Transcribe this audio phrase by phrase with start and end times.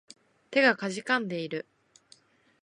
[0.49, 1.67] 手が悴んでいる